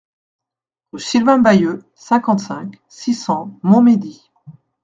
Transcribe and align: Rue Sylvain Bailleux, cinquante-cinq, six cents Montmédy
Rue 0.91 0.99
Sylvain 0.99 1.37
Bailleux, 1.37 1.83
cinquante-cinq, 1.93 2.81
six 2.87 3.13
cents 3.13 3.59
Montmédy 3.61 4.31